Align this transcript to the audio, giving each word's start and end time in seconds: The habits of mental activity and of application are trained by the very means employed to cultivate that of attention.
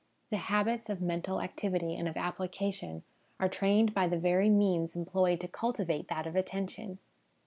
The 0.31 0.37
habits 0.37 0.89
of 0.89 0.99
mental 0.99 1.39
activity 1.39 1.93
and 1.95 2.07
of 2.07 2.17
application 2.17 3.03
are 3.39 3.47
trained 3.47 3.93
by 3.93 4.07
the 4.07 4.17
very 4.17 4.49
means 4.49 4.95
employed 4.95 5.39
to 5.41 5.47
cultivate 5.47 6.07
that 6.07 6.25
of 6.25 6.35
attention. 6.35 6.97